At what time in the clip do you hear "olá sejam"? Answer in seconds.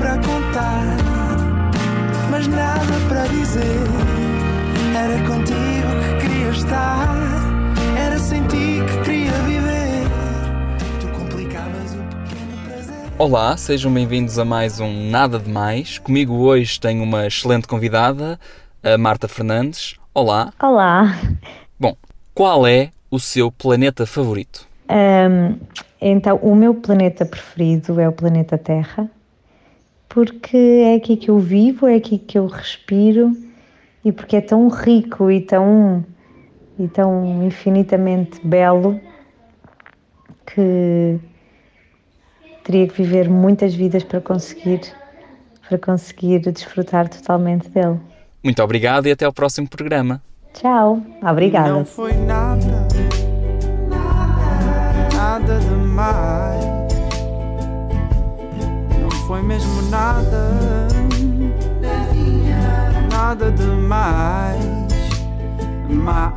13.18-13.92